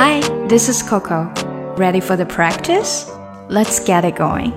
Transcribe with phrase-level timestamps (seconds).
[0.00, 1.28] Hi, this is Coco.
[1.76, 3.10] Ready for the practice?
[3.48, 4.52] Let's get it going.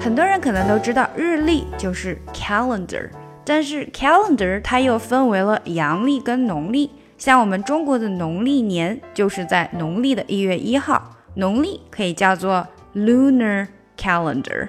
[0.00, 3.08] 很多人可能都知道日历就是 calendar，
[3.44, 6.90] 但是 calendar 它又分为了阳历跟农历。
[7.16, 12.66] 像我们中国的农历年就是在农历的一月一号，农历可以叫做
[12.96, 14.66] lunar calendar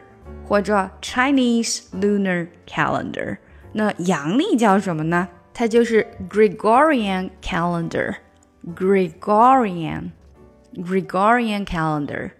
[0.48, 3.38] 或者 Chinese lunar calendar。
[3.74, 5.28] 那阳历叫什么呢？
[5.52, 8.18] 它就是 Gregorian calendar。
[8.76, 10.12] Gregorian
[10.76, 12.32] Gregorian calendar。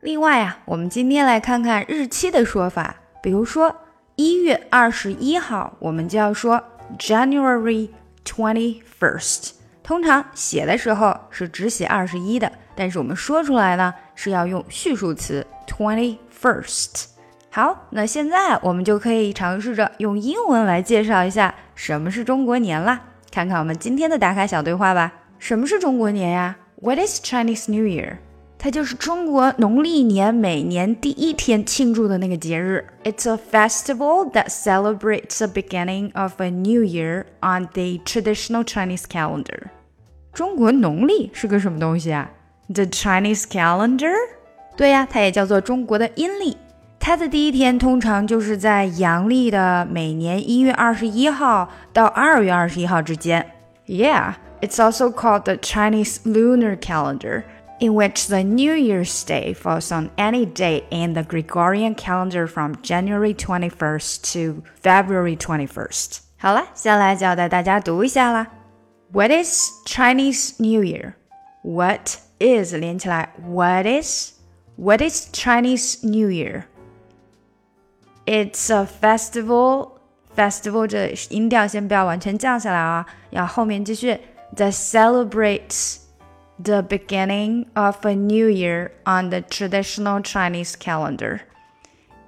[0.00, 2.96] 另外啊，我们今天来看看日期的说法。
[3.22, 3.74] 比如说
[4.16, 6.62] 一月二十一号，我们就要说
[6.98, 7.90] January
[8.24, 9.52] twenty first。
[9.82, 17.06] 通常写的时候是只写二十一的，但是我们说出来呢是要用序数词 twenty first。
[17.50, 23.00] 好，那现在我们就可以尝试着用英文来介绍一下什么是中国年啦。
[23.30, 25.12] 看看我们今天的打卡小对话吧。
[25.41, 26.57] 什么是中国年呀？
[26.81, 28.17] What is Chinese New Year？
[28.59, 32.85] 它就是中国农历年每年第一天庆祝的那个节日。
[33.03, 39.67] It's a festival that celebrates the beginning of a new year on the traditional Chinese calendar。
[40.33, 42.31] 中国农历是个什么东西啊？
[42.73, 44.13] The Chinese calendar？
[44.75, 46.57] 对呀，它也叫做中国的阴历。
[46.99, 53.45] 它的第一天通常就是在阳历的每年一月二十一号到二月二十一号之间。
[53.85, 54.33] Yeah。
[54.61, 57.43] It's also called the Chinese lunar calendar,
[57.79, 62.75] in which the New Year's Day falls on any day in the Gregorian calendar from
[62.81, 66.21] January 21st to February 21st.
[66.39, 68.47] 好了，下来就要带大家读一下啦。
[69.11, 71.13] What is Chinese New Year?
[71.61, 74.33] What is 连起来，What is
[74.75, 76.63] What is Chinese New Year?
[78.25, 79.91] It's a festival.
[80.35, 84.19] Festival 这音调先不要完全降下来啊，要后面继续。
[84.52, 86.06] That celebrates
[86.58, 91.42] the beginning of a new year on the traditional Chinese calendar.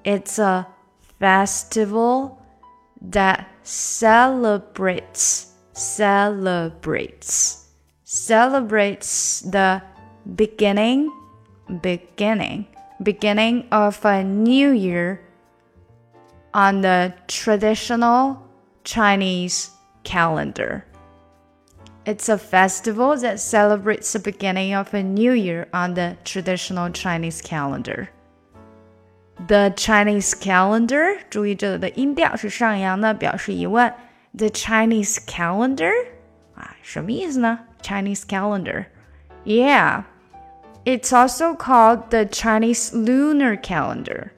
[0.04, 0.66] It's a
[1.18, 2.40] festival
[3.00, 7.68] that celebrates celebrates
[8.04, 9.82] celebrates the
[10.36, 11.10] beginning
[11.80, 12.66] beginning
[13.02, 15.20] beginning of a new year
[16.52, 18.46] on the traditional
[18.84, 19.70] Chinese
[20.04, 20.84] calendar.
[22.05, 27.41] It's a festival that celebrates the beginning of a new year on the traditional Chinese
[27.41, 28.09] calendar.
[29.47, 33.93] The Chinese calendar，注意这里的音调是上扬的，表示疑问。
[34.35, 35.91] The Chinese calendar
[36.55, 37.59] 啊，什么意思呢？
[37.81, 38.85] Chinese calendar.
[39.45, 40.03] Yeah,
[40.83, 44.31] it's also called the Chinese lunar calendar.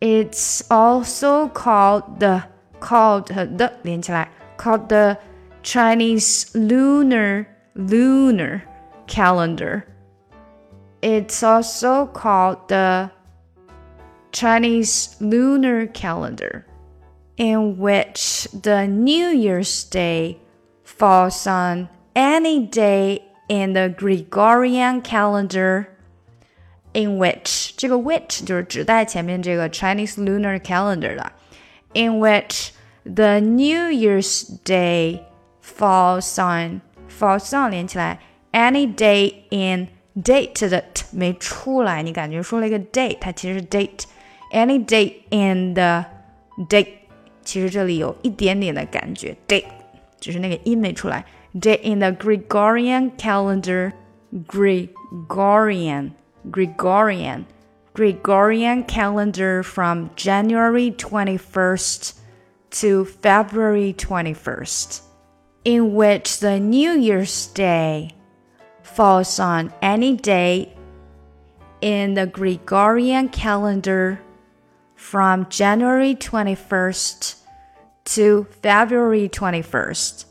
[0.00, 2.42] It's also called the
[2.80, 5.16] called 和 the 连起来，called the
[5.64, 8.62] Chinese lunar lunar
[9.06, 9.86] calendar.
[11.02, 13.10] It's also called the
[14.32, 16.66] Chinese lunar calendar,
[17.36, 20.38] in which the New Year's Day
[20.84, 25.88] falls on any day in the Gregorian calendar.
[26.92, 31.30] In which 这个 which 就是指代前面这个 Chinese lunar calendar 的，
[31.94, 32.70] in which
[33.04, 35.22] the New Year's Day
[35.64, 38.18] falls on falls on 连起来，
[38.52, 39.88] any day in
[40.22, 46.04] date 的 t 没出来，你感觉说了一个 day，它其实是 date。any day in the
[46.68, 46.86] day，
[47.44, 49.64] 其实这里有一点点的感觉 day，
[50.18, 51.24] 只是那个音没出来。
[51.54, 53.92] day in the Gregorian calendar,
[54.46, 56.12] Gregorian,
[56.50, 57.44] Gregorian,
[57.94, 62.14] Gregorian calendar from January 21st
[62.70, 65.00] to February 21st
[65.64, 68.14] in which the New Year's Day
[68.82, 70.74] falls on any day
[71.80, 74.20] in the Gregorian calendar
[74.96, 77.36] from January 21st
[78.04, 80.24] to February 21st。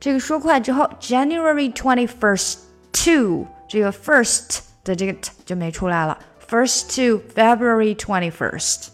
[0.00, 2.58] 这个说快之后，January twenty-first
[2.92, 6.18] to 这个 first 的这个 t 就没出来了，
[6.48, 8.88] first to February twenty-first。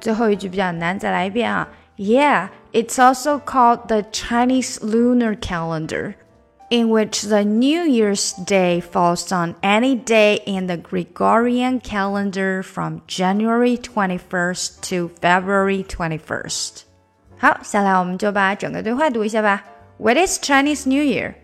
[0.00, 6.16] 最后一句比较难，再来一遍啊 ，Yeah。it's also called the Chinese lunar calendar,
[6.70, 13.02] in which the New Year's Day falls on any day in the Gregorian calendar from
[13.06, 16.84] January 21st to February 21st.
[17.38, 19.62] 好，下来我们就把整个对话读一下吧。
[19.98, 21.34] What is Chinese New Year?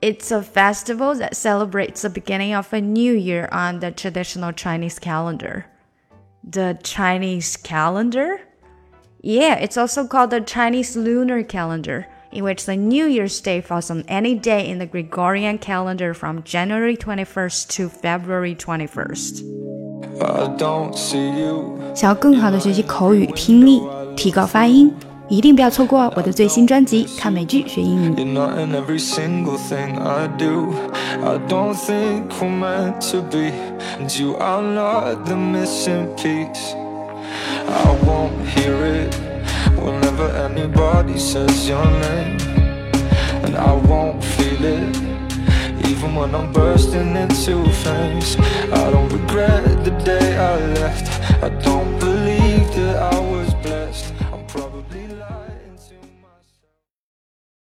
[0.00, 4.98] It's a festival that celebrates the beginning of a new year on the traditional Chinese
[4.98, 5.64] calendar.
[6.48, 8.40] The Chinese calendar?
[9.22, 13.90] Yeah, it's also called the Chinese lunar calendar, in which the New Year's Day falls
[13.90, 19.42] on any day in the Gregorian calendar from January 21st to February 21st.
[21.94, 23.82] 想要更好的学习口语听力，
[24.16, 24.92] 提高发音。
[25.28, 28.14] 一定不要错过我的最新专辑《看美剧学英语》。
[37.67, 39.13] I won't hear it
[39.75, 42.39] whenever anybody says your name.
[43.45, 44.95] And I won't feel it
[45.89, 48.37] even when I'm bursting into flames.
[48.71, 51.05] I don't regret the day I left.
[51.43, 51.99] I don't